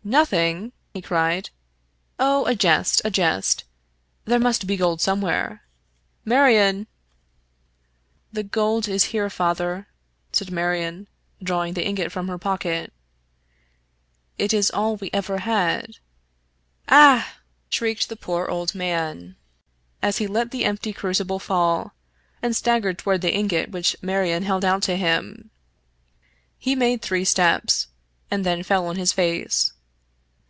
"Nothing!" 0.20 0.72
he 0.94 1.02
cried." 1.02 1.50
Oh, 2.18 2.46
a 2.46 2.54
jest, 2.54 3.02
a 3.04 3.10
jest! 3.10 3.64
There 4.24 4.38
must 4.38 4.66
be 4.66 4.78
gold 4.78 5.02
somewhere. 5.02 5.62
Marion 6.24 6.86
I" 6.86 6.86
"The 8.36 8.42
gold 8.42 8.88
is 8.88 9.04
here, 9.12 9.28
father," 9.28 9.88
said 10.32 10.50
Marion, 10.50 11.06
drawing 11.42 11.74
the 11.74 11.84
ingot 11.84 12.10
from 12.10 12.28
her 12.28 12.38
pocket;" 12.38 12.94
it 14.38 14.54
is 14.54 14.70
all 14.70 14.96
we 14.96 15.10
ever 15.12 15.40
had."" 15.40 15.96
Ah!" 16.88 17.36
shrieked 17.68 18.08
the 18.08 18.16
poor 18.16 18.48
old 18.48 18.74
man, 18.74 19.36
as 20.00 20.16
he 20.16 20.26
let 20.26 20.50
the 20.50 20.64
empty 20.64 20.94
crucible 20.94 21.38
fall, 21.38 21.92
and 22.40 22.56
staggered 22.56 22.96
toward 22.96 23.20
the 23.20 23.34
ingot 23.34 23.68
which 23.70 23.94
Marion 24.00 24.44
held 24.44 24.64
out 24.64 24.82
to 24.84 24.96
him. 24.96 25.50
He 26.56 26.74
made 26.74 27.02
three 27.02 27.26
steps, 27.26 27.88
and 28.30 28.46
then 28.46 28.62
fell 28.62 28.86
on 28.86 28.96
his 28.96 29.12
face. 29.12 29.74